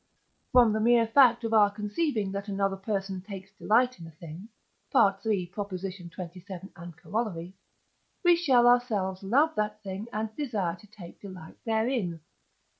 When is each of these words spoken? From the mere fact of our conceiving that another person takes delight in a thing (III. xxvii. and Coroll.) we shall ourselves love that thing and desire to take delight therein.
From 0.51 0.73
the 0.73 0.79
mere 0.79 1.05
fact 1.05 1.43
of 1.43 1.53
our 1.53 1.69
conceiving 1.69 2.31
that 2.31 2.47
another 2.47 2.75
person 2.75 3.21
takes 3.21 3.51
delight 3.53 3.99
in 3.99 4.07
a 4.07 4.09
thing 4.09 4.49
(III. 4.95 5.47
xxvii. 5.47 5.51
and 6.75 6.97
Coroll.) 6.97 7.53
we 8.23 8.35
shall 8.35 8.65
ourselves 8.65 9.21
love 9.21 9.53
that 9.57 9.83
thing 9.83 10.07
and 10.11 10.35
desire 10.35 10.75
to 10.77 10.87
take 10.87 11.21
delight 11.21 11.57
therein. 11.65 12.19